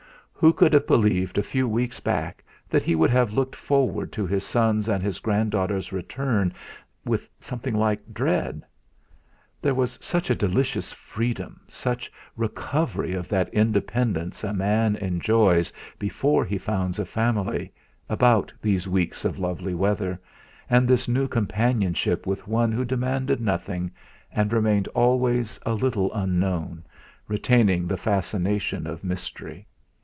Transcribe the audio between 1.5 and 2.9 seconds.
weeks back that